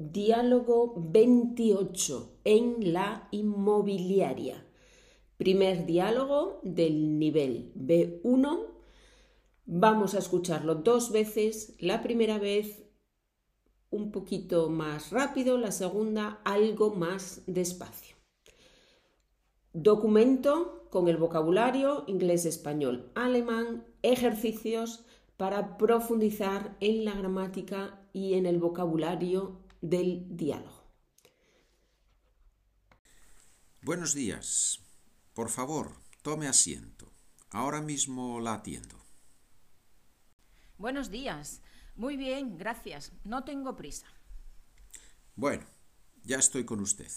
Diálogo 0.00 0.94
28 0.96 2.40
en 2.44 2.94
la 2.94 3.28
inmobiliaria. 3.32 4.64
Primer 5.36 5.84
diálogo 5.84 6.58
del 6.62 7.18
nivel 7.18 7.70
B1. 7.74 8.66
Vamos 9.66 10.14
a 10.14 10.18
escucharlo 10.20 10.76
dos 10.76 11.12
veces. 11.12 11.74
La 11.80 12.02
primera 12.02 12.38
vez 12.38 12.82
un 13.90 14.10
poquito 14.10 14.70
más 14.70 15.10
rápido, 15.10 15.58
la 15.58 15.70
segunda 15.70 16.40
algo 16.44 16.94
más 16.94 17.42
despacio. 17.46 18.16
Documento 19.74 20.86
con 20.88 21.08
el 21.08 21.18
vocabulario 21.18 22.04
inglés, 22.06 22.46
español, 22.46 23.12
alemán, 23.14 23.84
ejercicios 24.00 25.04
para 25.36 25.76
profundizar 25.76 26.78
en 26.80 27.04
la 27.04 27.12
gramática 27.12 28.00
y 28.14 28.32
en 28.32 28.46
el 28.46 28.58
vocabulario 28.58 29.59
del 29.80 30.26
diálogo. 30.36 30.84
Buenos 33.82 34.14
días. 34.14 34.80
Por 35.34 35.48
favor, 35.48 35.96
tome 36.22 36.48
asiento. 36.48 37.10
Ahora 37.50 37.80
mismo 37.80 38.40
la 38.40 38.54
atiendo. 38.54 38.96
Buenos 40.76 41.10
días. 41.10 41.62
Muy 41.96 42.16
bien, 42.16 42.58
gracias. 42.58 43.12
No 43.24 43.44
tengo 43.44 43.76
prisa. 43.76 44.06
Bueno, 45.34 45.64
ya 46.24 46.38
estoy 46.38 46.64
con 46.64 46.80
usted. 46.80 47.10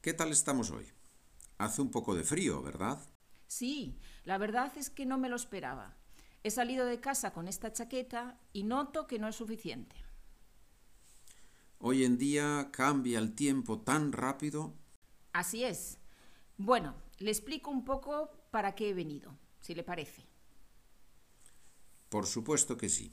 ¿Qué 0.00 0.12
tal 0.12 0.32
estamos 0.32 0.70
hoy? 0.70 0.86
Hace 1.58 1.82
un 1.82 1.90
poco 1.90 2.14
de 2.14 2.24
frío, 2.24 2.62
¿verdad? 2.62 3.00
Sí, 3.46 3.98
la 4.24 4.38
verdad 4.38 4.76
es 4.76 4.90
que 4.90 5.06
no 5.06 5.18
me 5.18 5.28
lo 5.28 5.36
esperaba. 5.36 5.96
He 6.42 6.50
salido 6.50 6.84
de 6.84 7.00
casa 7.00 7.32
con 7.32 7.48
esta 7.48 7.72
chaqueta 7.72 8.38
y 8.52 8.64
noto 8.64 9.06
que 9.06 9.18
no 9.18 9.28
es 9.28 9.36
suficiente. 9.36 10.05
Hoy 11.88 12.02
en 12.02 12.18
día 12.18 12.70
cambia 12.72 13.20
el 13.20 13.36
tiempo 13.36 13.78
tan 13.78 14.10
rápido. 14.10 14.74
Así 15.32 15.62
es. 15.62 16.00
Bueno, 16.56 16.96
le 17.18 17.30
explico 17.30 17.70
un 17.70 17.84
poco 17.84 18.28
para 18.50 18.74
qué 18.74 18.88
he 18.88 18.92
venido, 18.92 19.38
si 19.60 19.72
le 19.72 19.84
parece. 19.84 20.26
Por 22.08 22.26
supuesto 22.26 22.76
que 22.76 22.88
sí. 22.88 23.12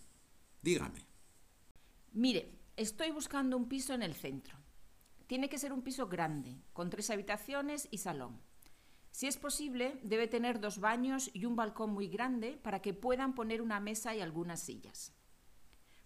Dígame. 0.64 1.06
Mire, 2.14 2.52
estoy 2.76 3.12
buscando 3.12 3.58
un 3.58 3.70
piso 3.70 3.94
en 3.94 4.02
el 4.02 4.16
centro. 4.16 4.58
Tiene 5.28 5.50
que 5.50 5.60
ser 5.60 5.72
un 5.72 5.84
piso 5.84 6.08
grande, 6.08 6.60
con 6.74 6.90
tres 6.90 7.12
habitaciones 7.12 7.88
y 7.92 8.00
salón. 8.00 8.42
Si 9.12 9.28
es 9.28 9.38
posible, 9.38 10.00
debe 10.02 10.28
tener 10.28 10.60
dos 10.60 10.80
baños 10.80 11.30
y 11.32 11.46
un 11.46 11.56
balcón 11.56 11.92
muy 11.92 12.08
grande 12.08 12.60
para 12.64 12.82
que 12.82 12.96
puedan 12.96 13.36
poner 13.36 13.62
una 13.62 13.80
mesa 13.80 14.16
y 14.16 14.22
algunas 14.22 14.62
sillas. 14.62 15.14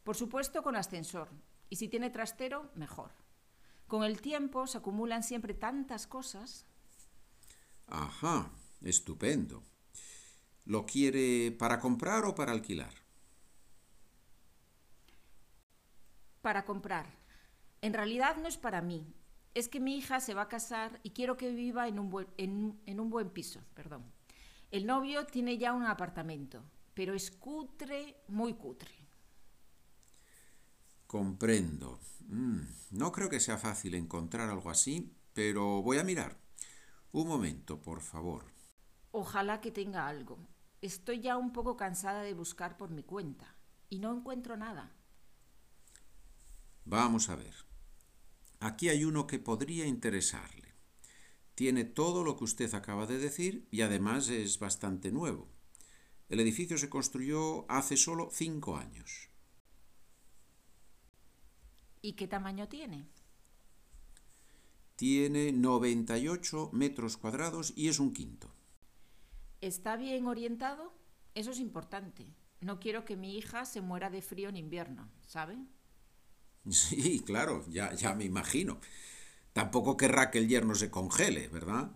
Por 0.03 0.17
supuesto 0.17 0.63
con 0.63 0.75
ascensor, 0.75 1.29
y 1.69 1.75
si 1.77 1.87
tiene 1.87 2.09
trastero, 2.09 2.71
mejor. 2.75 3.11
Con 3.87 4.03
el 4.03 4.21
tiempo 4.21 4.67
se 4.67 4.77
acumulan 4.77 5.23
siempre 5.23 5.53
tantas 5.53 6.07
cosas. 6.07 6.65
Ajá, 7.87 8.51
estupendo. 8.81 9.63
¿Lo 10.65 10.85
quiere 10.85 11.51
para 11.51 11.79
comprar 11.79 12.25
o 12.25 12.35
para 12.35 12.51
alquilar? 12.51 12.93
Para 16.41 16.65
comprar. 16.65 17.05
En 17.81 17.93
realidad 17.93 18.35
no 18.37 18.47
es 18.47 18.57
para 18.57 18.81
mí. 18.81 19.13
Es 19.53 19.69
que 19.69 19.79
mi 19.79 19.97
hija 19.97 20.19
se 20.19 20.33
va 20.33 20.43
a 20.43 20.47
casar 20.49 20.99
y 21.03 21.11
quiero 21.11 21.37
que 21.37 21.51
viva 21.51 21.87
en 21.87 21.99
un 21.99 22.09
buen, 22.09 22.27
en, 22.37 22.79
en 22.85 22.99
un 22.99 23.09
buen 23.09 23.29
piso. 23.29 23.61
Perdón. 23.73 24.11
El 24.69 24.85
novio 24.85 25.25
tiene 25.25 25.57
ya 25.57 25.71
un 25.71 25.85
apartamento, 25.85 26.61
pero 26.93 27.13
es 27.13 27.31
cutre, 27.31 28.17
muy 28.27 28.53
cutre. 28.55 29.06
Comprendo. 31.07 31.99
Mm, 32.27 32.59
no 32.91 33.11
creo 33.11 33.29
que 33.29 33.39
sea 33.39 33.57
fácil 33.57 33.95
encontrar 33.95 34.49
algo 34.49 34.69
así, 34.69 35.15
pero 35.33 35.81
voy 35.81 35.97
a 35.97 36.03
mirar. 36.03 36.37
Un 37.13 37.27
momento, 37.27 37.81
por 37.81 38.01
favor. 38.01 38.51
Ojalá 39.11 39.61
que 39.61 39.71
tenga 39.71 40.07
algo. 40.07 40.37
Estoy 40.81 41.21
ya 41.21 41.37
un 41.37 41.53
poco 41.53 41.77
cansada 41.77 42.21
de 42.21 42.33
buscar 42.33 42.77
por 42.77 42.89
mi 42.91 43.03
cuenta 43.03 43.55
y 43.89 43.99
no 43.99 44.13
encuentro 44.13 44.57
nada. 44.57 44.95
Vamos 46.83 47.29
a 47.29 47.35
ver. 47.35 47.55
Aquí 48.59 48.89
hay 48.89 49.05
uno 49.05 49.27
que 49.27 49.39
podría 49.39 49.85
interesarle. 49.85 50.75
Tiene 51.55 51.85
todo 51.85 52.23
lo 52.23 52.37
que 52.37 52.43
usted 52.43 52.73
acaba 52.75 53.05
de 53.07 53.17
decir 53.17 53.67
y 53.71 53.81
además 53.81 54.29
es 54.29 54.59
bastante 54.59 55.11
nuevo. 55.11 55.47
El 56.29 56.39
edificio 56.39 56.77
se 56.77 56.89
construyó 56.89 57.65
hace 57.71 57.97
solo 57.97 58.29
cinco 58.31 58.77
años. 58.77 59.29
¿Y 62.07 62.13
qué 62.13 62.25
tamaño 62.25 62.69
tiene? 62.69 63.05
Tiene 64.95 65.51
98 65.51 66.69
metros 66.71 67.17
cuadrados 67.17 67.73
y 67.75 67.89
es 67.89 67.99
un 67.99 68.13
quinto. 68.13 68.49
¿Está 69.59 69.97
bien 69.97 70.25
orientado? 70.25 70.93
Eso 71.35 71.51
es 71.51 71.59
importante. 71.59 72.33
No 72.61 72.79
quiero 72.79 73.03
que 73.03 73.17
mi 73.17 73.37
hija 73.37 73.65
se 73.65 73.81
muera 73.81 74.09
de 74.09 74.21
frío 74.21 74.47
en 74.47 74.55
invierno, 74.55 75.11
¿sabe? 75.25 75.57
Sí, 76.69 77.23
claro, 77.25 77.65
ya, 77.67 77.93
ya 77.93 78.15
me 78.15 78.23
imagino. 78.23 78.79
Tampoco 79.51 79.97
querrá 79.97 80.31
que 80.31 80.37
el 80.37 80.47
yerno 80.47 80.75
se 80.75 80.89
congele, 80.89 81.49
¿verdad? 81.49 81.91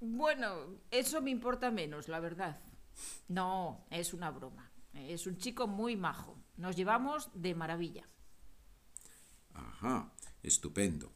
Bueno, 0.00 0.80
eso 0.90 1.22
me 1.22 1.30
importa 1.30 1.70
menos, 1.70 2.08
la 2.08 2.18
verdad. 2.18 2.60
No, 3.28 3.86
es 3.90 4.12
una 4.12 4.32
broma. 4.32 4.72
Es 4.92 5.28
un 5.28 5.36
chico 5.36 5.68
muy 5.68 5.94
majo. 5.94 6.36
Nos 6.56 6.74
llevamos 6.74 7.30
de 7.32 7.54
maravilla. 7.54 8.08
Ajá, 9.56 10.12
estupendo. 10.42 11.12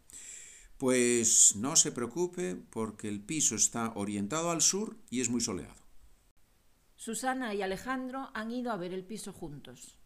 Pues 0.79 1.57
no 1.57 1.77
se 1.77 1.93
preocupe 1.93 2.57
porque 2.57 3.09
el 3.09 3.21
piso 3.21 3.55
está 3.55 3.93
orientado 3.95 4.51
al 4.51 4.63
sur 4.63 4.97
y 5.11 5.21
es 5.21 5.29
muy 5.29 5.43
soleado. 5.43 5.81
Susana 6.97 7.55
y 7.55 7.63
Alejandro 7.63 8.31
han 8.35 8.51
ido 8.51 8.73
a 8.73 8.77
ver 8.77 8.93
el 8.93 9.05
piso 9.05 9.33
juntos. 9.33 9.99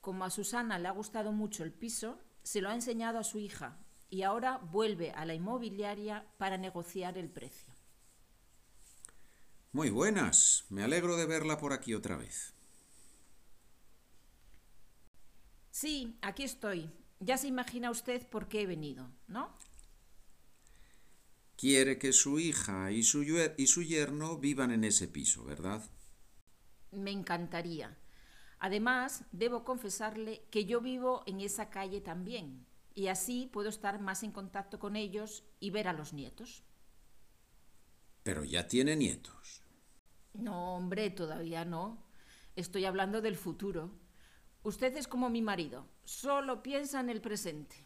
Como 0.00 0.24
a 0.24 0.30
Susana 0.30 0.78
le 0.78 0.88
ha 0.88 0.92
gustado 0.92 1.32
mucho 1.32 1.64
el 1.64 1.72
piso, 1.72 2.18
se 2.42 2.60
lo 2.60 2.68
ha 2.68 2.74
enseñado 2.74 3.18
a 3.18 3.24
su 3.24 3.38
hija 3.38 3.78
y 4.08 4.22
ahora 4.22 4.58
vuelve 4.58 5.10
a 5.12 5.24
la 5.24 5.34
inmobiliaria 5.34 6.26
para 6.38 6.58
negociar 6.58 7.18
el 7.18 7.30
precio. 7.30 7.74
Muy 9.72 9.90
buenas, 9.90 10.66
me 10.68 10.84
alegro 10.84 11.16
de 11.16 11.26
verla 11.26 11.58
por 11.58 11.72
aquí 11.72 11.94
otra 11.94 12.16
vez. 12.16 12.54
Sí, 15.72 16.16
aquí 16.22 16.44
estoy. 16.44 16.88
Ya 17.20 17.36
se 17.38 17.48
imagina 17.48 17.90
usted 17.90 18.26
por 18.28 18.48
qué 18.48 18.62
he 18.62 18.66
venido, 18.66 19.10
¿no? 19.26 19.56
Quiere 21.56 21.98
que 21.98 22.12
su 22.12 22.38
hija 22.38 22.92
y 22.92 23.02
su, 23.02 23.24
y 23.56 23.66
su 23.66 23.82
yerno 23.82 24.38
vivan 24.38 24.70
en 24.70 24.84
ese 24.84 25.08
piso, 25.08 25.44
¿verdad? 25.44 25.82
Me 26.92 27.10
encantaría. 27.10 27.98
Además, 28.58 29.24
debo 29.32 29.64
confesarle 29.64 30.46
que 30.50 30.64
yo 30.64 30.80
vivo 30.80 31.22
en 31.26 31.40
esa 31.40 31.68
calle 31.70 32.00
también, 32.00 32.66
y 32.94 33.08
así 33.08 33.50
puedo 33.52 33.68
estar 33.68 34.00
más 34.00 34.22
en 34.22 34.32
contacto 34.32 34.78
con 34.78 34.96
ellos 34.96 35.44
y 35.60 35.70
ver 35.70 35.88
a 35.88 35.92
los 35.92 36.12
nietos. 36.14 36.64
Pero 38.24 38.44
ya 38.44 38.66
tiene 38.66 38.96
nietos. 38.96 39.62
No, 40.34 40.74
hombre, 40.76 41.10
todavía 41.10 41.64
no. 41.64 42.04
Estoy 42.56 42.84
hablando 42.84 43.20
del 43.22 43.36
futuro. 43.36 43.90
Usted 44.64 44.96
es 44.96 45.06
como 45.06 45.28
mi 45.28 45.42
marido, 45.42 45.86
solo 46.04 46.62
piensa 46.62 46.98
en 46.98 47.10
el 47.10 47.20
presente. 47.20 47.76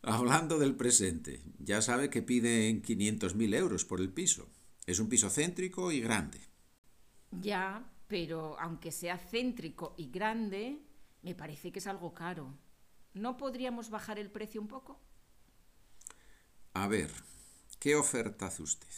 Hablando 0.00 0.58
del 0.58 0.76
presente, 0.76 1.42
ya 1.58 1.82
sabe 1.82 2.08
que 2.08 2.22
piden 2.22 2.82
500.000 2.82 3.54
euros 3.54 3.84
por 3.84 4.00
el 4.00 4.10
piso. 4.10 4.48
Es 4.86 4.98
un 4.98 5.10
piso 5.10 5.28
céntrico 5.28 5.92
y 5.92 6.00
grande. 6.00 6.40
Ya, 7.30 7.92
pero 8.08 8.58
aunque 8.58 8.92
sea 8.92 9.18
céntrico 9.18 9.94
y 9.98 10.10
grande, 10.10 10.80
me 11.20 11.34
parece 11.34 11.70
que 11.70 11.80
es 11.80 11.86
algo 11.86 12.14
caro. 12.14 12.56
¿No 13.12 13.36
podríamos 13.36 13.90
bajar 13.90 14.18
el 14.18 14.30
precio 14.30 14.62
un 14.62 14.68
poco? 14.68 14.98
A 16.72 16.88
ver, 16.88 17.10
¿qué 17.78 17.94
oferta 17.94 18.46
hace 18.46 18.62
usted? 18.62 18.88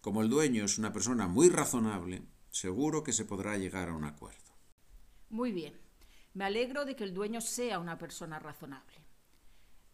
Como 0.00 0.20
el 0.20 0.28
dueño 0.28 0.64
es 0.64 0.78
una 0.78 0.92
persona 0.92 1.28
muy 1.28 1.48
razonable, 1.48 2.22
seguro 2.50 3.04
que 3.04 3.12
se 3.12 3.24
podrá 3.24 3.56
llegar 3.56 3.88
a 3.88 3.94
un 3.94 4.04
acuerdo. 4.04 4.43
Muy 5.34 5.50
bien. 5.50 5.76
Me 6.34 6.44
alegro 6.44 6.84
de 6.84 6.94
que 6.94 7.02
el 7.02 7.12
dueño 7.12 7.40
sea 7.40 7.80
una 7.80 7.98
persona 7.98 8.38
razonable. 8.38 9.04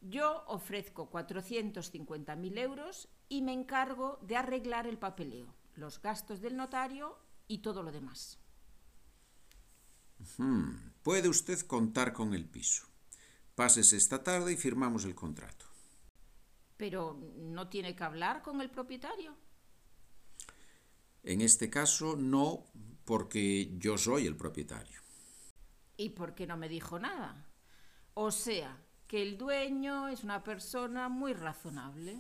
Yo 0.02 0.44
ofrezco 0.48 1.10
450.000 1.10 2.58
euros 2.58 3.08
y 3.30 3.40
me 3.40 3.54
encargo 3.54 4.18
de 4.20 4.36
arreglar 4.36 4.86
el 4.86 4.98
papeleo, 4.98 5.54
los 5.76 6.02
gastos 6.02 6.42
del 6.42 6.58
notario 6.58 7.18
y 7.48 7.62
todo 7.62 7.82
lo 7.82 7.90
demás. 7.90 8.38
Hmm. 10.36 10.72
Puede 11.02 11.30
usted 11.30 11.58
contar 11.60 12.12
con 12.12 12.34
el 12.34 12.44
piso. 12.44 12.86
Pásese 13.54 13.96
esta 13.96 14.22
tarde 14.22 14.52
y 14.52 14.56
firmamos 14.58 15.06
el 15.06 15.14
contrato. 15.14 15.64
Pero 16.76 17.18
¿no 17.38 17.70
tiene 17.70 17.96
que 17.96 18.04
hablar 18.04 18.42
con 18.42 18.60
el 18.60 18.68
propietario? 18.68 19.34
En 21.22 21.40
este 21.40 21.70
caso 21.70 22.14
no, 22.14 22.66
porque 23.06 23.72
yo 23.78 23.96
soy 23.96 24.26
el 24.26 24.36
propietario. 24.36 24.99
¿Y 26.00 26.08
por 26.08 26.34
qué 26.34 26.46
no 26.46 26.56
me 26.56 26.70
dijo 26.70 26.98
nada? 26.98 27.46
O 28.14 28.30
sea, 28.30 28.82
que 29.06 29.20
el 29.20 29.36
dueño 29.36 30.08
es 30.08 30.24
una 30.24 30.42
persona 30.42 31.10
muy 31.10 31.34
razonable. 31.34 32.16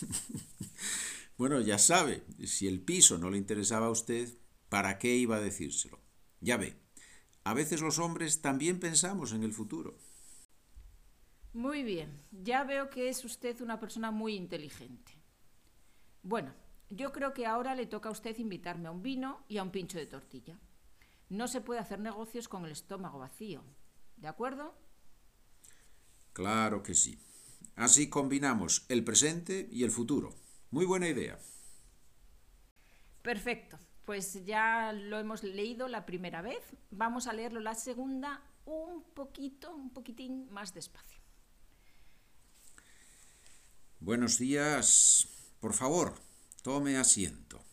bueno, 1.36 1.60
ya 1.60 1.76
sabe, 1.78 2.22
si 2.46 2.68
el 2.68 2.80
piso 2.80 3.18
no 3.18 3.30
le 3.30 3.38
interesaba 3.38 3.86
a 3.86 3.90
usted, 3.90 4.38
¿para 4.68 4.96
qué 5.00 5.16
iba 5.16 5.34
a 5.34 5.40
decírselo? 5.40 5.98
Ya 6.38 6.56
ve, 6.56 6.76
a 7.42 7.52
veces 7.52 7.80
los 7.80 7.98
hombres 7.98 8.42
también 8.42 8.78
pensamos 8.78 9.32
en 9.32 9.42
el 9.42 9.52
futuro. 9.52 9.98
Muy 11.52 11.82
bien, 11.82 12.22
ya 12.30 12.62
veo 12.62 12.90
que 12.90 13.08
es 13.08 13.24
usted 13.24 13.60
una 13.60 13.80
persona 13.80 14.12
muy 14.12 14.36
inteligente. 14.36 15.20
Bueno, 16.22 16.54
yo 16.90 17.10
creo 17.10 17.34
que 17.34 17.44
ahora 17.44 17.74
le 17.74 17.86
toca 17.86 18.08
a 18.08 18.12
usted 18.12 18.38
invitarme 18.38 18.86
a 18.86 18.92
un 18.92 19.02
vino 19.02 19.44
y 19.48 19.58
a 19.58 19.64
un 19.64 19.72
pincho 19.72 19.98
de 19.98 20.06
tortilla. 20.06 20.56
No 21.28 21.48
se 21.48 21.60
puede 21.60 21.80
hacer 21.80 21.98
negocios 22.00 22.48
con 22.48 22.64
el 22.64 22.72
estómago 22.72 23.18
vacío. 23.18 23.62
¿De 24.16 24.28
acuerdo? 24.28 24.74
Claro 26.32 26.82
que 26.82 26.94
sí. 26.94 27.18
Así 27.76 28.08
combinamos 28.08 28.84
el 28.88 29.04
presente 29.04 29.68
y 29.70 29.84
el 29.84 29.90
futuro. 29.90 30.34
Muy 30.70 30.84
buena 30.84 31.08
idea. 31.08 31.38
Perfecto. 33.22 33.78
Pues 34.04 34.44
ya 34.44 34.92
lo 34.92 35.18
hemos 35.18 35.42
leído 35.42 35.88
la 35.88 36.04
primera 36.04 36.42
vez. 36.42 36.62
Vamos 36.90 37.26
a 37.26 37.32
leerlo 37.32 37.60
la 37.60 37.74
segunda 37.74 38.42
un 38.66 39.02
poquito, 39.14 39.74
un 39.74 39.90
poquitín 39.90 40.50
más 40.50 40.74
despacio. 40.74 41.18
Buenos 43.98 44.38
días. 44.38 45.26
Por 45.60 45.72
favor, 45.72 46.14
tome 46.62 46.98
asiento. 46.98 47.64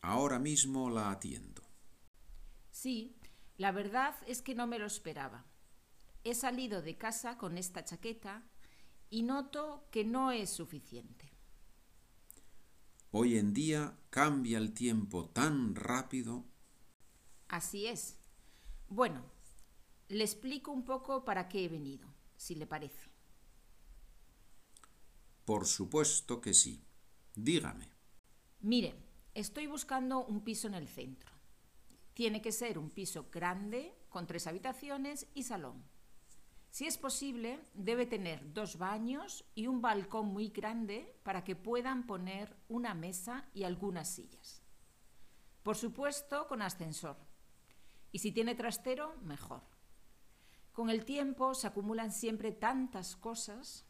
Ahora 0.00 0.38
mismo 0.38 0.88
la 0.88 1.10
atiendo. 1.10 1.51
Sí, 2.82 3.14
la 3.58 3.70
verdad 3.70 4.16
es 4.26 4.42
que 4.42 4.56
no 4.56 4.66
me 4.66 4.80
lo 4.80 4.86
esperaba. 4.86 5.44
He 6.24 6.34
salido 6.34 6.82
de 6.82 6.98
casa 6.98 7.38
con 7.38 7.56
esta 7.56 7.84
chaqueta 7.84 8.42
y 9.08 9.22
noto 9.22 9.86
que 9.92 10.02
no 10.02 10.32
es 10.32 10.50
suficiente. 10.50 11.30
Hoy 13.12 13.38
en 13.38 13.54
día 13.54 13.96
cambia 14.10 14.58
el 14.58 14.74
tiempo 14.74 15.28
tan 15.28 15.76
rápido. 15.76 16.44
Así 17.46 17.86
es. 17.86 18.18
Bueno, 18.88 19.22
le 20.08 20.24
explico 20.24 20.72
un 20.72 20.84
poco 20.84 21.24
para 21.24 21.48
qué 21.48 21.66
he 21.66 21.68
venido, 21.68 22.08
si 22.36 22.56
le 22.56 22.66
parece. 22.66 23.12
Por 25.44 25.68
supuesto 25.68 26.40
que 26.40 26.52
sí. 26.52 26.82
Dígame. 27.36 27.92
Mire, 28.58 28.96
estoy 29.34 29.68
buscando 29.68 30.24
un 30.24 30.42
piso 30.42 30.66
en 30.66 30.74
el 30.74 30.88
centro. 30.88 31.31
Tiene 32.14 32.42
que 32.42 32.52
ser 32.52 32.78
un 32.78 32.90
piso 32.90 33.28
grande, 33.30 33.94
con 34.08 34.26
tres 34.26 34.46
habitaciones 34.46 35.26
y 35.34 35.44
salón. 35.44 35.84
Si 36.70 36.86
es 36.86 36.96
posible, 36.96 37.60
debe 37.74 38.06
tener 38.06 38.52
dos 38.54 38.78
baños 38.78 39.44
y 39.54 39.66
un 39.66 39.82
balcón 39.82 40.28
muy 40.28 40.48
grande 40.48 41.14
para 41.22 41.44
que 41.44 41.54
puedan 41.54 42.06
poner 42.06 42.56
una 42.68 42.94
mesa 42.94 43.46
y 43.52 43.64
algunas 43.64 44.08
sillas. 44.14 44.62
Por 45.62 45.76
supuesto, 45.76 46.48
con 46.48 46.62
ascensor. 46.62 47.18
Y 48.10 48.20
si 48.20 48.32
tiene 48.32 48.54
trastero, 48.54 49.16
mejor. 49.22 49.62
Con 50.72 50.88
el 50.88 51.04
tiempo 51.04 51.54
se 51.54 51.66
acumulan 51.66 52.10
siempre 52.10 52.52
tantas 52.52 53.16
cosas. 53.16 53.86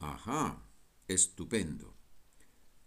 Ajá, 0.00 0.60
estupendo. 1.06 1.99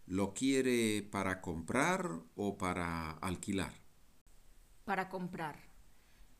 ¿Lo 0.05 0.33
quiere 0.33 1.01
para 1.01 1.41
comprar 1.41 2.21
o 2.35 2.57
para 2.57 3.11
alquilar? 3.11 3.73
Para 4.83 5.07
comprar. 5.07 5.59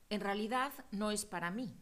En 0.09 0.19
realidad 0.19 0.73
no 0.91 1.11
es 1.11 1.25
para 1.25 1.49
mí. 1.49 1.73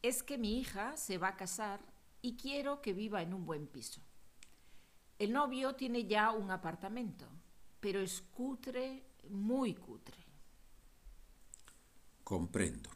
Es 0.00 0.22
que 0.22 0.38
mi 0.38 0.58
hija 0.58 0.96
se 0.96 1.18
va 1.18 1.28
a 1.28 1.36
casar 1.36 1.80
y 2.22 2.36
quiero 2.36 2.80
que 2.80 2.92
viva 2.92 3.20
en 3.20 3.34
un 3.34 3.46
buen 3.46 3.66
piso. 3.66 4.00
El 5.18 5.32
novio 5.32 5.74
tiene 5.74 6.06
ya 6.06 6.30
un 6.30 6.52
apartamento, 6.52 7.26
pero 7.80 8.00
es 8.00 8.22
cutre, 8.22 9.02
muy 9.28 9.74
cutre. 9.74 10.24
Comprendo. 12.22 12.90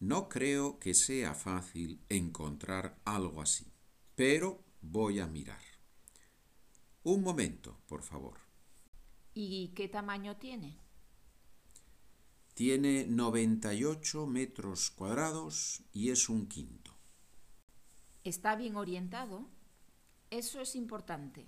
No 0.00 0.28
creo 0.28 0.80
que 0.80 0.94
sea 0.94 1.34
fácil 1.34 2.04
encontrar 2.08 2.98
algo 3.04 3.40
así, 3.40 3.72
pero 4.16 4.64
voy 4.82 5.20
a 5.20 5.26
mirar. 5.26 5.65
Un 7.06 7.22
momento, 7.22 7.78
por 7.86 8.02
favor. 8.02 8.40
¿Y 9.32 9.68
qué 9.76 9.86
tamaño 9.86 10.38
tiene? 10.38 10.76
Tiene 12.54 13.06
98 13.06 14.26
metros 14.26 14.90
cuadrados 14.90 15.84
y 15.92 16.10
es 16.10 16.28
un 16.28 16.48
quinto. 16.48 16.90
¿Está 18.24 18.56
bien 18.56 18.74
orientado? 18.74 19.48
Eso 20.30 20.60
es 20.60 20.74
importante. 20.74 21.46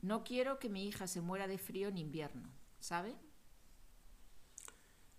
No 0.00 0.24
quiero 0.24 0.58
que 0.58 0.70
mi 0.70 0.86
hija 0.86 1.06
se 1.06 1.20
muera 1.20 1.46
de 1.46 1.58
frío 1.58 1.88
en 1.88 1.98
invierno, 1.98 2.48
¿sabe? 2.80 3.14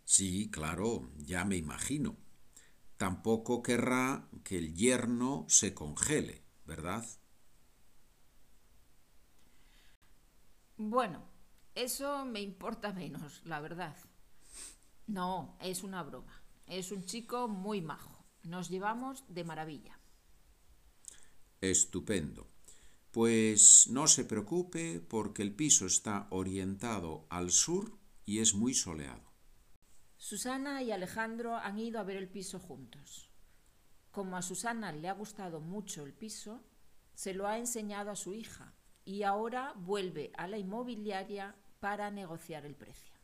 Sí, 0.05 0.49
claro, 0.49 1.07
ya 1.17 1.45
me 1.45 1.55
imagino. 1.55 2.17
Tampoco 2.97 3.61
querrá 3.61 4.27
que 4.43 4.57
el 4.57 4.73
yerno 4.73 5.45
se 5.47 5.75
congele, 5.75 6.41
¿verdad? 6.65 7.05
Bueno, 10.77 11.23
eso 11.73 12.23
me 12.23 12.39
importa 12.39 12.93
menos, 12.93 13.41
la 13.45 13.59
verdad. 13.59 13.95
No, 15.07 15.57
es 15.59 15.81
una 15.83 16.03
broma. 16.03 16.43
Es 16.67 16.91
un 16.91 17.03
chico 17.03 17.47
muy 17.47 17.81
majo. 17.81 18.25
Nos 18.43 18.69
llevamos 18.69 19.23
de 19.27 19.43
maravilla. 19.43 19.99
Estupendo. 21.61 22.47
Pues 23.09 23.87
no 23.89 24.07
se 24.07 24.23
preocupe 24.23 24.99
porque 24.99 25.41
el 25.41 25.55
piso 25.55 25.87
está 25.87 26.27
orientado 26.29 27.25
al 27.31 27.49
sur 27.49 27.97
y 28.23 28.39
es 28.39 28.53
muy 28.53 28.75
soleado. 28.75 29.33
Susana 30.17 30.83
y 30.83 30.91
Alejandro 30.91 31.55
han 31.55 31.79
ido 31.79 31.99
a 31.99 32.03
ver 32.03 32.17
el 32.17 32.29
piso 32.29 32.59
juntos. 32.59 33.31
Como 34.11 34.37
a 34.37 34.43
Susana 34.43 34.91
le 34.91 35.09
ha 35.09 35.13
gustado 35.13 35.59
mucho 35.59 36.05
el 36.05 36.13
piso, 36.13 36.63
se 37.15 37.33
lo 37.33 37.47
ha 37.47 37.57
enseñado 37.57 38.11
a 38.11 38.15
su 38.15 38.35
hija 38.35 38.76
y 39.07 39.23
ahora 39.23 39.73
vuelve 39.77 40.33
a 40.35 40.49
la 40.49 40.57
inmobiliaria 40.57 41.55
para 41.79 42.11
negociar 42.11 42.65
el 42.65 42.75
precio. 42.75 43.15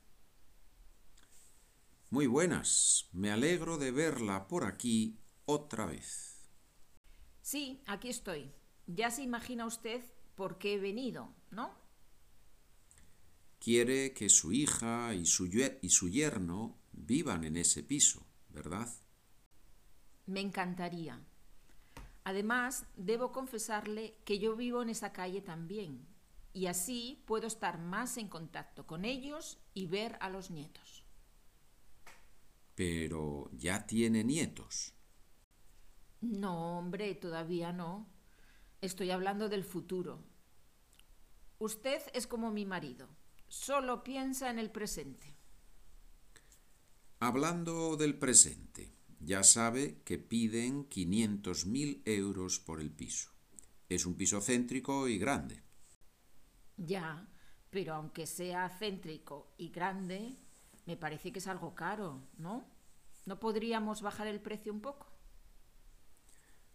Muy 2.10 2.26
buenas. 2.26 3.10
Me 3.12 3.32
alegro 3.32 3.78
de 3.78 3.92
verla 3.92 4.48
por 4.48 4.64
aquí 4.64 5.20
otra 5.46 5.86
vez. 5.86 6.50
Sí, 7.42 7.84
aquí 7.86 8.08
estoy. 8.08 8.50
Ya 8.88 9.12
se 9.12 9.24
imagina 9.24 9.66
usted 9.66 10.02
por 10.36 10.58
qué 10.58 10.76
he 10.76 10.80
venido, 10.80 11.36
¿no? 11.52 11.76
Quiere 13.60 14.14
que 14.14 14.30
su 14.30 14.54
hija 14.54 15.14
y 15.14 15.26
su, 15.26 15.48
y 15.48 15.90
su 15.90 16.08
yerno 16.08 16.78
vivan 16.94 17.44
en 17.44 17.58
ese 17.58 17.84
piso, 17.84 18.26
¿verdad? 18.50 18.88
Me 20.28 20.40
encantaría. 20.40 21.20
Además, 22.24 22.86
debo 22.96 23.32
confesarle 23.32 24.16
que 24.24 24.40
yo 24.40 24.56
vivo 24.56 24.82
en 24.82 24.90
esa 24.90 25.12
calle 25.12 25.42
también, 25.42 26.08
y 26.54 26.68
así 26.68 27.24
puedo 27.26 27.48
estar 27.48 27.80
más 27.80 28.18
en 28.18 28.30
contacto 28.30 28.86
con 28.86 29.06
ellos 29.06 29.60
y 29.74 29.88
ver 29.88 30.18
a 30.22 30.30
los 30.30 30.52
nietos. 30.52 31.04
Pero 32.76 33.50
ya 33.52 33.86
tiene 33.86 34.24
nietos. 34.24 34.94
No, 36.22 36.78
hombre, 36.78 37.14
todavía 37.16 37.74
no. 37.74 38.08
Estoy 38.82 39.12
hablando 39.12 39.50
del 39.50 39.64
futuro. 39.64 40.24
Usted 41.60 42.02
es 42.14 42.28
como 42.28 42.52
mi 42.52 42.66
marido. 42.66 43.10
Solo 43.48 44.04
piensa 44.04 44.50
en 44.50 44.60
el 44.60 44.72
presente. 44.72 45.36
Hablando 47.20 47.96
del 47.96 48.18
presente, 48.18 48.96
ya 49.26 49.44
sabe 49.44 50.02
que 50.04 50.18
piden 50.18 50.90
500.000 50.90 52.02
euros 52.06 52.60
por 52.60 52.80
el 52.80 52.92
piso. 52.92 53.30
Es 53.90 54.06
un 54.06 54.16
piso 54.16 54.42
céntrico 54.42 55.08
y 55.08 55.18
grande. 55.18 55.64
Ya, 56.78 57.28
pero 57.70 57.94
aunque 57.94 58.26
sea 58.26 58.70
céntrico 58.70 59.54
y 59.58 59.70
grande, 59.70 60.38
me 60.86 60.98
parece 60.98 61.32
que 61.32 61.40
es 61.40 61.48
algo 61.48 61.74
caro, 61.76 62.28
¿no? 62.38 62.66
¿No 63.26 63.40
podríamos 63.40 64.02
bajar 64.02 64.28
el 64.28 64.42
precio 64.42 64.74
un 64.74 64.82
poco? 64.82 65.08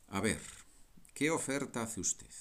A 0.08 0.20
ver, 0.20 0.40
¿qué 1.14 1.30
oferta 1.30 1.82
hace 1.82 2.00
usted? 2.00 2.32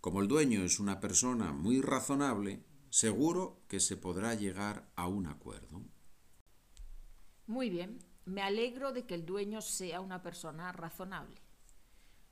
Como 0.00 0.20
el 0.20 0.28
dueño 0.28 0.62
es 0.62 0.78
una 0.78 1.00
persona 1.00 1.52
muy 1.52 1.80
razonable, 1.80 2.62
seguro 2.90 3.64
que 3.68 3.80
se 3.80 3.96
podrá 3.96 4.34
llegar 4.34 4.88
a 4.94 5.08
un 5.08 5.26
acuerdo. 5.26 5.82
Muy 7.46 7.70
bien, 7.70 7.98
me 8.28 8.42
alegro 8.42 8.92
de 8.92 9.06
que 9.06 9.14
el 9.14 9.24
dueño 9.26 9.60
sea 9.60 10.00
una 10.00 10.22
persona 10.22 10.72
razonable. 10.72 11.40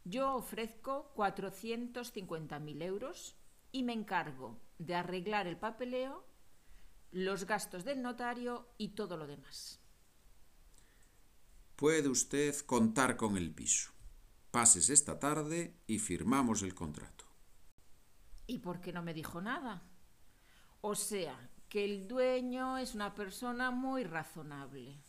Yo 0.05 0.35
ofrezco 0.35 1.13
450.000 1.17 2.83
euros 2.83 3.37
y 3.73 3.83
me 3.83 3.93
encargo 3.93 4.61
de 4.79 4.95
arreglar 4.95 5.47
el 5.47 5.57
papeleo 5.59 6.27
los 7.13 7.47
gastos 7.47 7.85
del 7.85 8.03
notario 8.03 8.69
y 8.79 8.91
todo 8.91 9.17
lo 9.17 9.27
demás. 9.27 9.81
puede 11.77 12.09
usted 12.09 12.55
contar 12.67 13.17
con 13.17 13.37
el 13.37 13.53
piso. 13.55 13.93
Pases 14.51 14.91
esta 14.91 15.19
tarde 15.19 15.77
y 15.87 15.99
firmamos 15.99 16.63
el 16.63 16.75
contrato. 16.75 17.25
¿Y 18.47 18.59
por 18.59 18.81
qué 18.81 18.93
no 18.93 19.03
me 19.03 19.15
dijo 19.15 19.41
nada? 19.41 19.83
O 20.81 20.95
sea, 20.95 21.51
que 21.69 21.85
el 21.85 22.09
dueño 22.09 22.79
es 22.79 22.95
una 22.95 23.15
persona 23.15 23.71
muy 23.71 24.05
razonable. 24.05 25.03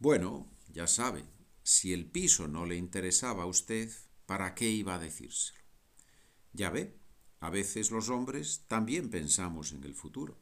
Bueno, 0.00 0.46
ya 0.68 0.86
sabe, 0.86 1.24
si 1.64 1.92
el 1.92 2.06
piso 2.08 2.46
no 2.46 2.66
le 2.66 2.76
interesaba 2.76 3.42
a 3.42 3.46
usted, 3.46 3.90
¿para 4.26 4.54
qué 4.54 4.70
iba 4.70 4.94
a 4.94 4.98
decírselo? 5.00 5.58
Ya 6.52 6.70
ve, 6.70 7.00
a 7.40 7.50
veces 7.50 7.90
los 7.90 8.08
hombres 8.08 8.64
también 8.68 9.10
pensamos 9.10 9.72
en 9.72 9.82
el 9.82 9.94
futuro. 9.94 10.38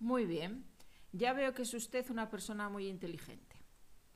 Muy 0.00 0.26
bien, 0.26 0.66
ya 1.12 1.32
veo 1.34 1.54
que 1.54 1.62
es 1.62 1.72
usted 1.72 2.10
una 2.10 2.30
persona 2.30 2.68
muy 2.68 2.88
inteligente. 2.88 3.56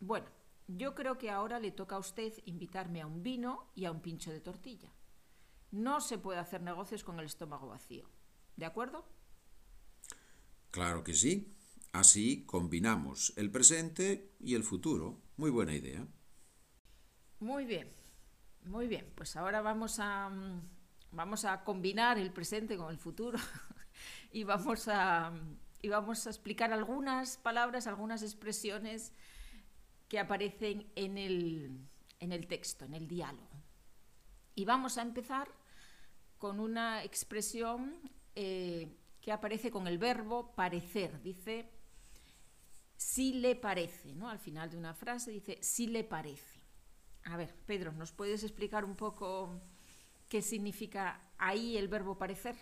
Bueno, 0.00 0.26
yo 0.66 0.97
creo 0.97 1.18
que 1.18 1.30
ahora 1.30 1.61
le 1.61 1.71
toca 1.71 1.95
a 1.95 2.00
usted 2.00 2.33
invitarme 2.47 3.02
a 3.02 3.06
un 3.06 3.23
vino 3.23 3.71
y 3.76 3.85
a 3.85 3.92
un 3.92 4.00
pincho 4.00 4.33
de 4.33 4.40
tortilla. 4.40 4.92
No 5.71 6.00
se 6.00 6.18
puede 6.18 6.40
hacer 6.40 6.62
negocios 6.62 7.04
con 7.04 7.21
el 7.21 7.26
estómago 7.26 7.68
vacío. 7.68 8.11
¿De 8.56 8.66
acuerdo? 8.66 9.06
Claro 10.71 11.04
que 11.04 11.14
sí. 11.14 11.55
Así 11.96 12.44
combinamos 12.44 13.32
el 13.36 13.50
presente 13.50 14.34
y 14.38 14.54
el 14.54 14.64
futuro. 14.64 15.18
Muy 15.38 15.50
buena 15.50 15.74
idea. 15.74 16.06
Muy 17.40 17.64
bien. 17.64 17.90
Muy 18.64 18.86
bien. 18.86 19.10
Pues 19.14 19.34
ahora 19.34 19.62
vamos 19.62 19.98
a 19.98 20.30
vamos 21.10 21.46
a 21.46 21.64
combinar 21.64 22.18
el 22.18 22.34
presente 22.34 22.76
con 22.76 22.90
el 22.90 22.98
futuro 22.98 23.38
y 24.30 24.44
vamos 24.44 24.88
a 24.88 25.32
y 25.80 25.88
vamos 25.88 26.26
a 26.26 26.30
explicar 26.30 26.70
algunas 26.70 27.38
palabras, 27.38 27.86
algunas 27.86 28.22
expresiones 28.22 29.14
que 30.08 30.18
aparecen 30.18 30.92
en 30.96 31.16
el, 31.16 31.80
en 32.20 32.32
el 32.32 32.46
texto, 32.46 32.84
en 32.84 32.92
el 32.92 33.08
diálogo. 33.08 33.62
Y 34.54 34.66
vamos 34.66 34.98
a 34.98 35.02
empezar 35.02 35.48
con 36.36 36.60
una 36.60 37.04
expresión 37.04 37.98
eh, 38.34 38.94
que 39.22 39.32
aparece 39.32 39.70
con 39.70 39.86
el 39.86 39.96
verbo 39.96 40.54
parecer. 40.54 41.22
Dice, 41.22 41.70
si 42.96 43.34
le 43.34 43.56
parece, 43.56 44.14
¿no? 44.14 44.28
Al 44.28 44.38
final 44.38 44.70
de 44.70 44.76
una 44.76 44.94
frase 44.94 45.30
dice, 45.30 45.58
si 45.62 45.86
le 45.86 46.04
parece. 46.04 46.60
A 47.24 47.36
ver, 47.36 47.54
Pedro, 47.66 47.92
¿nos 47.92 48.12
puedes 48.12 48.42
explicar 48.42 48.84
un 48.84 48.96
poco 48.96 49.60
qué 50.28 50.42
significa 50.42 51.32
ahí 51.38 51.76
el 51.76 51.88
verbo 51.88 52.18
parecer? 52.18 52.56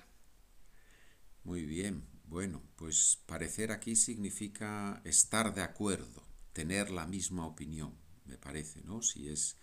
Muy 1.44 1.64
bien. 1.64 2.06
Bueno, 2.24 2.62
pues 2.76 3.22
parecer 3.26 3.70
aquí 3.70 3.96
significa 3.96 5.02
estar 5.04 5.54
de 5.54 5.62
acuerdo, 5.62 6.26
tener 6.52 6.90
la 6.90 7.06
misma 7.06 7.46
opinión, 7.46 7.94
me 8.24 8.38
parece, 8.38 8.82
¿no? 8.82 9.02
Si 9.02 9.28
es 9.28 9.56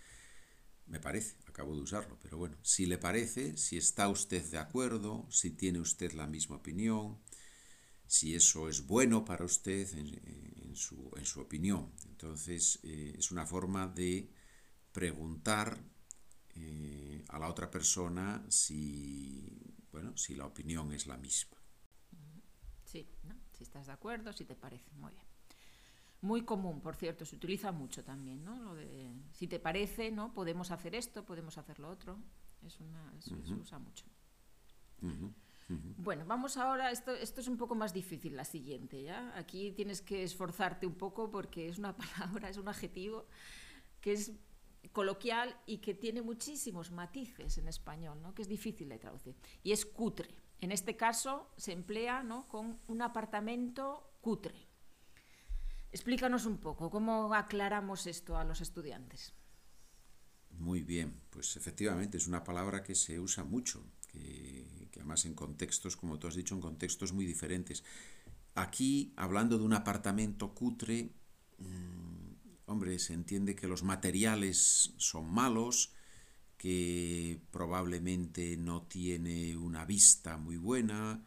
me 0.91 0.99
parece, 0.99 1.37
acabo 1.47 1.73
de 1.73 1.81
usarlo, 1.81 2.19
pero 2.21 2.37
bueno, 2.37 2.57
si 2.61 2.85
le 2.85 2.97
parece, 2.97 3.57
si 3.57 3.77
está 3.77 4.09
usted 4.09 4.43
de 4.51 4.57
acuerdo, 4.57 5.25
si 5.29 5.51
tiene 5.51 5.79
usted 5.79 6.11
la 6.11 6.27
misma 6.27 6.57
opinión, 6.57 7.17
si 8.11 8.35
eso 8.35 8.67
es 8.67 8.85
bueno 8.85 9.23
para 9.23 9.45
usted 9.45 9.87
en, 9.97 10.75
su, 10.75 11.09
en 11.15 11.25
su, 11.25 11.39
opinión. 11.39 11.93
Entonces, 12.09 12.77
eh, 12.83 13.15
es 13.17 13.31
una 13.31 13.45
forma 13.45 13.87
de 13.87 14.29
preguntar 14.91 15.81
eh, 16.55 17.23
a 17.29 17.39
la 17.39 17.47
otra 17.47 17.71
persona 17.71 18.43
si, 18.49 19.77
bueno, 19.93 20.17
si 20.17 20.35
la 20.35 20.45
opinión 20.45 20.91
es 20.91 21.07
la 21.07 21.15
misma. 21.15 21.57
Sí, 22.83 23.07
¿no? 23.23 23.33
si 23.53 23.63
estás 23.63 23.85
de 23.85 23.93
acuerdo, 23.93 24.33
si 24.33 24.43
te 24.43 24.57
parece, 24.57 24.91
muy 24.95 25.13
bien 25.13 25.25
muy 26.23 26.43
común, 26.43 26.81
por 26.81 26.95
cierto, 26.95 27.25
se 27.25 27.35
utiliza 27.35 27.71
mucho 27.71 28.03
también, 28.03 28.43
¿no? 28.43 28.61
Lo 28.61 28.75
de, 28.75 29.11
si 29.31 29.47
te 29.47 29.59
parece, 29.59 30.11
¿no? 30.11 30.31
Podemos 30.35 30.69
hacer 30.69 30.93
esto, 30.93 31.25
podemos 31.25 31.57
hacer 31.57 31.79
lo 31.79 31.89
otro. 31.89 32.19
Es 32.61 32.79
una, 32.79 33.11
se 33.19 33.33
usa 33.33 33.79
mucho. 33.79 34.05
Bueno, 35.97 36.25
vamos 36.25 36.57
ahora, 36.57 36.91
esto, 36.91 37.13
esto 37.13 37.41
es 37.41 37.47
un 37.47 37.57
poco 37.57 37.75
más 37.75 37.93
difícil, 37.93 38.35
la 38.35 38.45
siguiente, 38.45 39.03
¿ya? 39.03 39.31
Aquí 39.37 39.71
tienes 39.71 40.01
que 40.01 40.23
esforzarte 40.23 40.85
un 40.85 40.95
poco 40.95 41.29
porque 41.29 41.69
es 41.69 41.77
una 41.77 41.95
palabra, 41.97 42.49
es 42.49 42.57
un 42.57 42.67
adjetivo 42.67 43.27
que 44.01 44.13
es 44.13 44.31
coloquial 44.91 45.55
y 45.65 45.77
que 45.77 45.93
tiene 45.93 46.21
muchísimos 46.21 46.91
matices 46.91 47.57
en 47.57 47.67
español, 47.67 48.21
¿no? 48.21 48.33
que 48.33 48.41
es 48.41 48.47
difícil 48.47 48.89
de 48.89 48.97
traducir. 48.97 49.35
Y 49.63 49.71
es 49.71 49.85
cutre. 49.85 50.35
En 50.59 50.71
este 50.71 50.95
caso 50.95 51.49
se 51.57 51.71
emplea 51.71 52.23
¿no? 52.23 52.47
con 52.47 52.79
un 52.87 53.01
apartamento 53.01 54.15
cutre. 54.21 54.67
Explícanos 55.91 56.45
un 56.45 56.57
poco, 56.57 56.89
¿cómo 56.89 57.33
aclaramos 57.33 58.07
esto 58.07 58.37
a 58.37 58.43
los 58.43 58.61
estudiantes? 58.61 59.33
Muy 60.51 60.83
bien, 60.83 61.21
pues 61.29 61.57
efectivamente 61.57 62.17
es 62.17 62.27
una 62.27 62.43
palabra 62.43 62.83
que 62.83 62.95
se 62.95 63.19
usa 63.19 63.43
mucho, 63.43 63.83
que, 64.11 64.89
además 64.95 65.25
en 65.25 65.33
contextos, 65.33 65.95
como 65.95 66.19
tú 66.19 66.27
has 66.27 66.35
dicho, 66.35 66.55
en 66.55 66.61
contextos 66.61 67.13
muy 67.13 67.25
diferentes. 67.25 67.83
Aquí, 68.55 69.13
hablando 69.15 69.57
de 69.57 69.63
un 69.63 69.73
apartamento 69.73 70.53
cutre, 70.53 71.13
mm, 71.57 72.31
hombre, 72.65 72.99
se 72.99 73.13
entiende 73.13 73.55
que 73.55 73.67
los 73.67 73.83
materiales 73.83 74.93
son 74.97 75.31
malos, 75.31 75.93
que 76.57 77.41
probablemente 77.51 78.55
no 78.57 78.83
tiene 78.83 79.57
una 79.57 79.85
vista 79.85 80.37
muy 80.37 80.57
buena, 80.57 81.23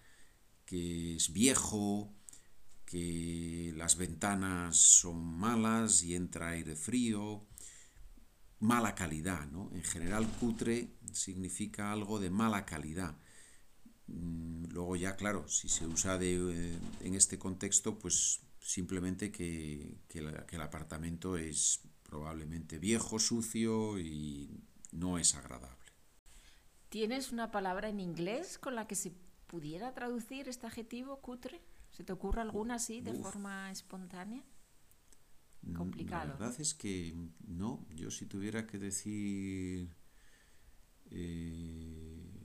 que 0.64 1.16
es 1.16 1.32
viejo, 1.32 2.14
que 2.84 3.72
las 3.76 3.96
ventanas 3.96 4.76
son 4.76 5.16
malas 5.18 6.02
y 6.04 6.14
entra 6.14 6.50
aire 6.50 6.76
frío, 6.76 7.44
mala 8.64 8.94
calidad, 8.94 9.46
¿no? 9.50 9.70
En 9.74 9.82
general 9.82 10.26
cutre 10.40 10.88
significa 11.12 11.92
algo 11.92 12.18
de 12.18 12.30
mala 12.30 12.64
calidad. 12.64 13.14
Mm, 14.06 14.66
luego 14.72 14.96
ya, 14.96 15.16
claro, 15.16 15.46
si 15.48 15.68
se 15.68 15.86
usa 15.86 16.16
de, 16.16 16.34
eh, 16.34 16.78
en 17.00 17.14
este 17.14 17.38
contexto, 17.38 17.98
pues 17.98 18.40
simplemente 18.60 19.30
que, 19.30 19.98
que, 20.08 20.44
que 20.46 20.56
el 20.56 20.62
apartamento 20.62 21.36
es 21.36 21.80
probablemente 22.02 22.78
viejo, 22.78 23.18
sucio 23.18 23.98
y 23.98 24.48
no 24.92 25.18
es 25.18 25.34
agradable. 25.34 25.92
¿Tienes 26.88 27.32
una 27.32 27.50
palabra 27.50 27.88
en 27.90 28.00
inglés 28.00 28.58
con 28.58 28.74
la 28.74 28.86
que 28.86 28.94
se 28.94 29.12
pudiera 29.46 29.92
traducir 29.92 30.48
este 30.48 30.66
adjetivo 30.66 31.20
cutre? 31.20 31.60
¿Se 31.90 32.02
te 32.02 32.12
ocurre 32.12 32.40
alguna 32.40 32.76
así 32.76 33.02
de 33.02 33.12
forma 33.12 33.70
espontánea? 33.70 34.42
Complicado. 35.72 36.28
La 36.28 36.34
verdad 36.34 36.60
es 36.60 36.74
que 36.74 37.14
no, 37.46 37.86
yo 37.94 38.10
si 38.10 38.26
tuviera 38.26 38.66
que 38.66 38.78
decir... 38.78 39.94
Eh, 41.10 42.44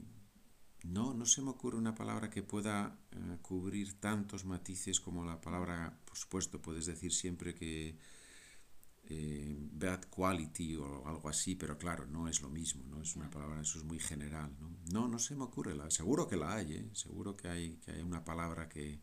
no, 0.84 1.12
no 1.12 1.26
se 1.26 1.42
me 1.42 1.50
ocurre 1.50 1.76
una 1.76 1.94
palabra 1.94 2.30
que 2.30 2.42
pueda 2.42 2.98
eh, 3.10 3.38
cubrir 3.42 4.00
tantos 4.00 4.44
matices 4.44 5.00
como 5.00 5.24
la 5.24 5.40
palabra, 5.40 6.00
por 6.04 6.16
supuesto, 6.16 6.62
puedes 6.62 6.86
decir 6.86 7.12
siempre 7.12 7.54
que 7.54 7.98
eh, 9.04 9.56
bad 9.72 10.04
quality 10.04 10.76
o 10.76 11.06
algo 11.06 11.28
así, 11.28 11.56
pero 11.56 11.76
claro, 11.76 12.06
no 12.06 12.28
es 12.28 12.40
lo 12.42 12.48
mismo, 12.48 12.84
¿no? 12.86 13.02
Es 13.02 13.16
una 13.16 13.28
palabra, 13.28 13.60
eso 13.60 13.78
es 13.78 13.84
muy 13.84 13.98
general, 13.98 14.56
¿no? 14.60 14.70
No, 14.92 15.08
no 15.08 15.18
se 15.18 15.34
me 15.34 15.44
ocurre, 15.44 15.74
la, 15.74 15.90
seguro 15.90 16.28
que 16.28 16.36
la 16.36 16.54
hay, 16.54 16.74
¿eh? 16.74 16.90
Seguro 16.92 17.36
que 17.36 17.48
hay, 17.48 17.76
que 17.78 17.90
hay 17.92 18.02
una 18.02 18.24
palabra 18.24 18.68
que, 18.68 19.00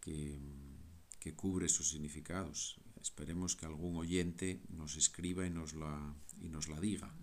que, 0.00 1.34
cubre 1.34 1.66
esos 1.66 1.88
significados. 1.88 2.80
Esperemos 3.04 3.54
que 3.54 3.66
algún 3.66 3.96
oyente 3.96 4.62
nos 4.70 4.96
escriba 4.96 5.44
y 5.44 5.50
nos 5.50 5.74
la, 5.74 6.14
y 6.40 6.48
nos 6.48 6.70
la 6.70 6.80
diga. 6.80 7.14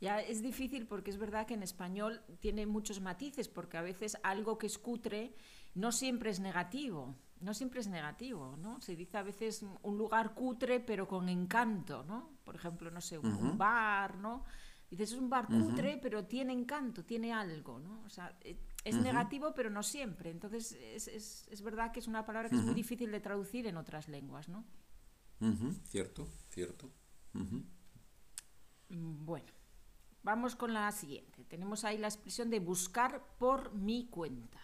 Ya 0.00 0.18
es 0.18 0.42
difícil 0.42 0.88
porque 0.88 1.12
es 1.12 1.18
verdad 1.18 1.46
que 1.46 1.54
en 1.54 1.62
español 1.62 2.20
tiene 2.40 2.66
muchos 2.66 3.00
matices, 3.00 3.46
porque 3.46 3.76
a 3.76 3.82
veces 3.82 4.18
algo 4.24 4.58
que 4.58 4.66
es 4.66 4.76
cutre 4.76 5.36
no 5.76 5.92
siempre 5.92 6.30
es 6.30 6.40
negativo, 6.40 7.14
no 7.40 7.54
siempre 7.54 7.78
es 7.78 7.86
negativo, 7.86 8.56
¿no? 8.56 8.80
Se 8.80 8.96
dice 8.96 9.16
a 9.16 9.22
veces 9.22 9.64
un 9.82 9.96
lugar 9.96 10.34
cutre 10.34 10.80
pero 10.80 11.06
con 11.06 11.28
encanto, 11.28 12.02
¿no? 12.02 12.40
Por 12.42 12.56
ejemplo, 12.56 12.90
no 12.90 13.00
sé, 13.00 13.16
un, 13.16 13.56
bar, 13.56 14.16
¿no? 14.16 14.42
Dices, 14.90 15.12
es 15.12 15.16
un 15.16 15.30
bar 15.30 15.46
cutre 15.46 15.96
pero 16.02 16.24
tiene 16.24 16.52
encanto, 16.52 17.04
tiene 17.04 17.32
algo, 17.32 17.78
¿no? 17.78 18.02
O 18.04 18.10
sea, 18.10 18.36
eh, 18.40 18.58
es 18.82 18.96
negativo, 18.96 19.54
pero 19.54 19.70
no 19.70 19.84
siempre. 19.84 20.30
Entonces, 20.30 20.72
es, 20.72 21.06
es, 21.06 21.46
es, 21.48 21.62
verdad 21.62 21.92
que 21.92 22.00
es 22.00 22.08
una 22.08 22.26
palabra 22.26 22.50
que 22.50 22.56
es 22.56 22.62
muy 22.62 22.74
difícil 22.74 23.12
de 23.12 23.20
traducir 23.20 23.68
en 23.68 23.76
otras 23.76 24.08
lenguas, 24.08 24.48
¿no? 24.48 24.64
Cierto, 25.84 26.28
cierto. 26.50 26.90
Bueno, 28.88 29.52
vamos 30.22 30.56
con 30.56 30.72
la 30.72 30.90
siguiente. 30.92 31.44
Tenemos 31.44 31.84
ahí 31.84 31.98
la 31.98 32.08
expresión 32.08 32.50
de 32.50 32.60
buscar 32.60 33.36
por 33.38 33.74
mi 33.74 34.08
cuenta. 34.08 34.60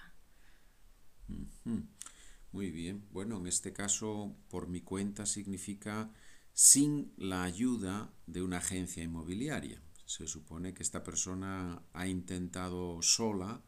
Muy 2.52 2.70
bien. 2.70 3.06
Bueno, 3.10 3.38
en 3.38 3.46
este 3.46 3.72
caso, 3.72 4.36
por 4.48 4.68
mi 4.68 4.80
cuenta 4.80 5.26
significa 5.26 6.10
sin 6.52 7.12
la 7.16 7.44
ayuda 7.44 8.12
de 8.26 8.42
una 8.42 8.58
agencia 8.58 9.02
inmobiliaria. 9.02 9.82
Se 10.04 10.26
supone 10.26 10.74
que 10.74 10.82
esta 10.82 11.04
persona 11.04 11.82
ha 11.92 12.06
intentado 12.08 13.00
sola 13.02 13.62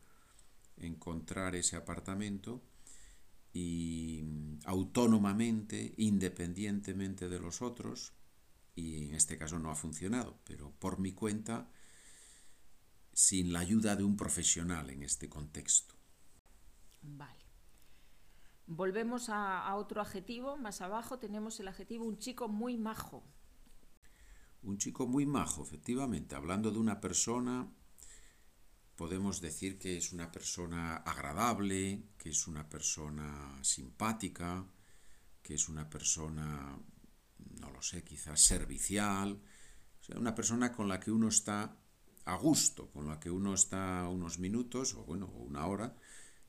encontrar 0.77 1.55
ese 1.55 1.77
apartamento 1.77 2.63
y 3.53 4.23
mm, 4.23 4.61
autónomamente, 4.65 5.95
independientemente 5.99 7.29
de 7.29 7.39
los 7.39 7.63
otros, 7.63 8.15
y 8.75 9.09
en 9.09 9.15
este 9.15 9.37
caso 9.37 9.59
no 9.59 9.71
ha 9.71 9.75
funcionado, 9.75 10.39
pero 10.45 10.73
por 10.79 10.99
mi 10.99 11.13
cuenta, 11.13 11.71
sin 13.13 13.53
la 13.53 13.61
ayuda 13.61 13.97
de 13.97 14.05
un 14.05 14.17
profesional 14.17 14.91
en 14.91 15.03
este 15.03 15.29
contexto. 15.29 15.95
Vale. 17.03 17.43
Volvemos 18.67 19.29
a, 19.29 19.67
a, 19.67 19.77
otro 19.77 20.01
adjetivo, 20.01 20.57
más 20.57 20.81
abajo 20.81 21.19
tenemos 21.19 21.61
el 21.61 21.69
adjetivo 21.69 22.05
un 22.05 22.19
chico 22.19 22.49
muy 22.49 22.79
majo. 22.79 23.23
Un 24.63 24.79
chico 24.79 25.07
muy 25.07 25.27
majo, 25.27 25.63
efectivamente, 25.63 26.37
hablando 26.37 26.71
de 26.71 26.79
una 26.79 27.01
persona, 27.01 27.69
podemos 28.97 29.41
decir 29.41 29.79
que 29.79 29.97
es 29.97 30.13
una 30.13 30.31
persona 30.31 30.97
agradable, 30.97 32.03
que 32.19 32.31
es 32.31 32.47
una 32.47 32.69
persona 32.69 33.59
simpática, 33.63 34.67
que 35.43 35.55
es 35.55 35.69
una 35.69 35.89
persona, 35.89 36.79
no 37.61 37.71
lo 37.71 37.83
sé, 37.83 38.05
quizás 38.05 38.41
servicial, 38.41 39.41
o 40.01 40.05
sea, 40.05 40.19
una 40.19 40.35
persona 40.35 40.73
con 40.73 40.89
la 40.89 41.01
que 41.01 41.11
uno 41.11 41.29
está 41.29 41.77
a 42.25 42.35
gusto, 42.37 42.91
con 42.91 43.09
la 43.09 43.19
que 43.19 43.31
uno 43.31 43.55
está 43.55 44.09
unos 44.09 44.39
minutos 44.39 44.95
o 44.95 45.05
bueno, 45.05 45.27
una 45.27 45.67
hora 45.67 45.97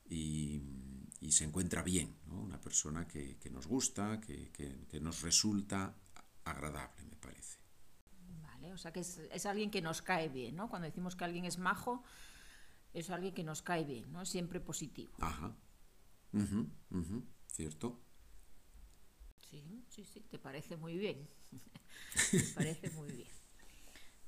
y, 0.09 0.61
y 1.21 1.31
se 1.31 1.45
encuentra 1.45 1.81
bien, 1.81 2.15
¿no? 2.27 2.39
una 2.39 2.59
persona 2.59 3.07
que, 3.07 3.37
que 3.37 3.49
nos 3.49 3.67
gusta, 3.67 4.19
que, 4.19 4.51
que, 4.51 4.85
que, 4.87 4.99
nos 4.99 5.21
resulta 5.21 5.95
agradable, 6.43 7.03
me 7.05 7.15
parece. 7.15 7.57
Vale, 8.41 8.73
o 8.73 8.77
sea 8.77 8.91
que 8.91 8.99
es, 8.99 9.19
es, 9.31 9.45
alguien 9.45 9.71
que 9.71 9.81
nos 9.81 10.01
cae 10.01 10.29
bien, 10.29 10.55
¿no? 10.55 10.69
Cuando 10.69 10.87
decimos 10.87 11.15
que 11.15 11.23
alguien 11.23 11.45
es 11.45 11.57
majo, 11.57 12.03
es 12.93 13.09
alguien 13.09 13.33
que 13.33 13.43
nos 13.43 13.61
cae 13.61 13.83
bien, 13.83 14.11
¿no? 14.11 14.25
Siempre 14.25 14.59
positivo. 14.59 15.13
Ajá. 15.19 15.55
Uh 16.33 16.39
-huh, 16.39 16.69
uh 16.91 16.97
-huh. 16.97 17.23
¿Cierto? 17.47 17.99
Sí, 19.49 19.85
sí, 19.89 20.05
sí, 20.05 20.21
te 20.21 20.39
parece 20.39 20.77
muy 20.77 20.97
bien. 20.97 21.27
te 22.31 22.39
parece 22.55 22.89
muy 22.91 23.11
bien. 23.11 23.29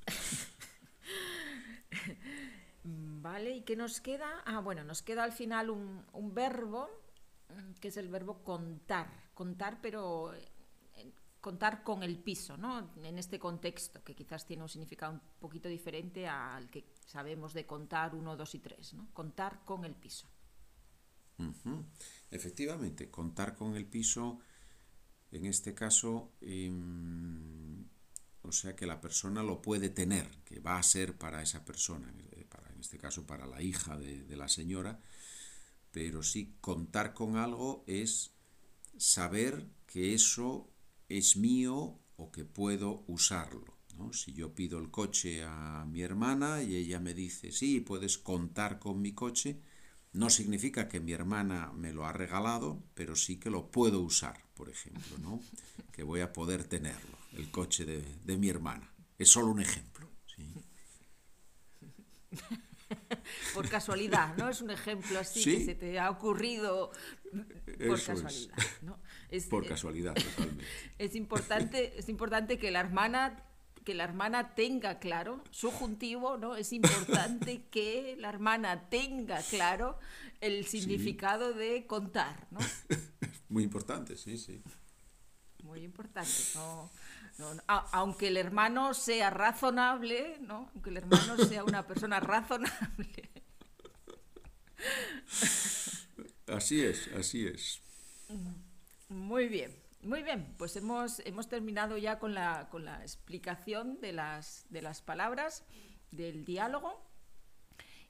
Vale, 2.84 3.56
¿y 3.56 3.62
qué 3.62 3.74
nos 3.74 4.00
queda? 4.00 4.42
Ah, 4.44 4.60
bueno, 4.60 4.84
nos 4.84 5.02
queda 5.02 5.24
al 5.24 5.32
final 5.32 5.70
un, 5.70 6.04
un 6.12 6.34
verbo, 6.34 6.88
mm, 7.48 7.72
que 7.80 7.88
es 7.88 7.96
el 7.96 8.08
verbo 8.08 8.44
contar. 8.44 9.08
Contar, 9.34 9.80
pero 9.80 10.32
eh, 10.34 10.48
contar 11.40 11.82
con 11.82 12.02
el 12.02 12.18
piso, 12.18 12.56
¿no? 12.56 12.90
En 13.02 13.18
este 13.18 13.38
contexto, 13.38 14.04
que 14.04 14.14
quizás 14.14 14.46
tiene 14.46 14.62
un 14.62 14.68
significado 14.68 15.14
un 15.14 15.20
poquito 15.40 15.68
diferente 15.68 16.28
al 16.28 16.70
que 16.70 16.84
sabemos 17.06 17.54
de 17.54 17.64
contar 17.64 18.14
uno, 18.14 18.36
dos 18.36 18.54
y 18.54 18.58
tres, 18.58 18.92
¿no? 18.92 19.08
Contar 19.14 19.64
con 19.64 19.84
el 19.84 19.94
piso. 19.94 20.28
Efectivamente, 22.30 23.10
contar 23.10 23.54
con 23.54 23.76
el 23.76 23.86
piso, 23.86 24.40
en 25.30 25.46
este 25.46 25.74
caso, 25.74 26.32
eh, 26.40 26.70
o 28.42 28.52
sea 28.52 28.74
que 28.74 28.86
la 28.86 29.00
persona 29.00 29.42
lo 29.42 29.62
puede 29.62 29.88
tener, 29.88 30.28
que 30.44 30.60
va 30.60 30.78
a 30.78 30.82
ser 30.82 31.16
para 31.16 31.42
esa 31.42 31.64
persona, 31.64 32.12
para, 32.48 32.70
en 32.72 32.80
este 32.80 32.98
caso 32.98 33.26
para 33.26 33.46
la 33.46 33.62
hija 33.62 33.96
de 33.98 34.36
la 34.36 34.48
señora, 34.48 35.00
pero 35.90 36.22
sí 36.22 36.56
contar 36.60 37.14
con 37.14 37.36
algo 37.36 37.84
es 37.86 38.32
saber 38.96 39.66
que 39.86 40.14
eso 40.14 40.70
es 41.08 41.36
mío 41.36 41.98
o 42.16 42.32
que 42.32 42.44
puedo 42.44 43.04
usarlo. 43.06 43.75
¿No? 43.96 44.12
Si 44.12 44.32
yo 44.32 44.54
pido 44.54 44.78
el 44.78 44.90
coche 44.90 45.44
a 45.44 45.84
mi 45.86 46.02
hermana 46.02 46.62
y 46.62 46.76
ella 46.76 47.00
me 47.00 47.14
dice, 47.14 47.52
sí, 47.52 47.80
puedes 47.80 48.18
contar 48.18 48.78
con 48.78 49.00
mi 49.00 49.12
coche, 49.12 49.60
no 50.12 50.30
significa 50.30 50.88
que 50.88 51.00
mi 51.00 51.12
hermana 51.12 51.72
me 51.74 51.92
lo 51.92 52.06
ha 52.06 52.12
regalado, 52.12 52.82
pero 52.94 53.16
sí 53.16 53.38
que 53.38 53.50
lo 53.50 53.70
puedo 53.70 54.00
usar, 54.00 54.42
por 54.54 54.68
ejemplo, 54.68 55.18
¿no? 55.18 55.40
que 55.92 56.02
voy 56.02 56.20
a 56.20 56.32
poder 56.32 56.64
tenerlo, 56.64 57.18
el 57.36 57.50
coche 57.50 57.84
de, 57.84 58.02
de 58.24 58.36
mi 58.36 58.48
hermana. 58.48 58.90
Es 59.18 59.30
solo 59.30 59.48
un 59.48 59.60
ejemplo. 59.60 60.08
¿sí? 60.26 60.54
por 63.54 63.68
casualidad, 63.68 64.36
¿no? 64.36 64.48
Es 64.48 64.60
un 64.60 64.70
ejemplo 64.70 65.18
así 65.18 65.42
¿Sí? 65.42 65.58
que 65.58 65.64
se 65.64 65.74
te 65.74 65.98
ha 65.98 66.10
ocurrido 66.10 66.92
por 67.30 67.98
Eso 67.98 68.12
casualidad. 68.12 68.58
es. 68.58 68.82
¿no? 68.82 68.98
Es, 69.30 69.46
Por 69.46 69.66
casualidad, 69.66 70.14
totalmente. 70.14 70.64
Es 70.98 71.14
importante, 71.14 71.98
es 71.98 72.08
importante 72.08 72.58
que 72.58 72.70
la 72.70 72.80
hermana 72.80 73.42
que 73.86 73.94
la 73.94 74.02
hermana 74.02 74.56
tenga 74.56 74.98
claro 74.98 75.44
su 75.52 75.70
juntivo, 75.70 76.36
¿no? 76.36 76.56
Es 76.56 76.72
importante 76.72 77.62
que 77.70 78.16
la 78.18 78.28
hermana 78.28 78.90
tenga 78.90 79.40
claro 79.42 79.96
el 80.40 80.66
significado 80.66 81.52
sí. 81.52 81.58
de 81.60 81.86
contar, 81.86 82.48
¿no? 82.50 82.58
Muy 83.48 83.62
importante, 83.62 84.16
sí, 84.16 84.38
sí. 84.38 84.60
Muy 85.62 85.84
importante, 85.84 86.32
¿no? 86.56 86.90
No, 87.38 87.54
no, 87.54 87.62
a, 87.68 87.76
aunque 87.92 88.26
el 88.26 88.38
hermano 88.38 88.92
sea 88.92 89.30
razonable, 89.30 90.38
¿no? 90.40 90.68
Aunque 90.74 90.90
el 90.90 90.96
hermano 90.96 91.36
sea 91.48 91.62
una 91.62 91.86
persona 91.86 92.18
razonable. 92.18 93.30
Así 96.48 96.84
es, 96.84 97.08
así 97.16 97.46
es. 97.46 97.80
Muy 99.08 99.46
bien, 99.46 99.72
muy 100.06 100.22
bien. 100.22 100.54
Pues 100.58 100.76
hemos, 100.76 101.20
hemos 101.20 101.48
terminado 101.48 101.96
ya 101.96 102.18
con 102.18 102.34
la, 102.34 102.68
con 102.70 102.84
la 102.84 103.02
explicación 103.02 104.00
de 104.00 104.12
las, 104.12 104.66
de 104.70 104.82
las 104.82 105.02
palabras, 105.02 105.64
del 106.10 106.44
diálogo. 106.44 107.04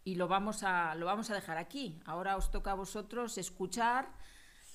Y 0.05 0.15
lo 0.15 0.29
vamos, 0.29 0.63
a, 0.63 0.95
lo 0.95 1.07
vamos 1.07 1.31
a 1.31 1.35
dejar 1.35 1.59
aquí. 1.59 2.01
Ahora 2.05 2.37
os 2.37 2.51
toca 2.51 2.73
a 2.73 2.75
vosotros 2.75 3.39
escuchar, 3.39 4.09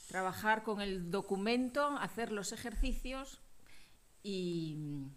trabajar 0.08 0.64
con 0.64 0.82
el 0.82 1.10
documento, 1.10 1.88
hacer 1.98 2.32
los 2.32 2.52
ejercicios 2.52 3.42
y, 4.24 5.08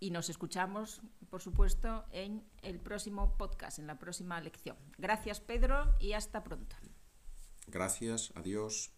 y 0.00 0.10
nos 0.10 0.30
escuchamos, 0.30 1.00
por 1.30 1.40
supuesto, 1.40 2.04
en 2.10 2.44
el 2.62 2.80
próximo 2.80 3.36
podcast, 3.36 3.78
en 3.78 3.86
la 3.86 3.98
próxima 3.98 4.40
lección. 4.40 4.76
Gracias, 4.98 5.40
Pedro, 5.40 5.94
y 6.00 6.12
hasta 6.12 6.42
pronto. 6.42 6.76
Gracias, 7.68 8.32
adiós. 8.34 8.95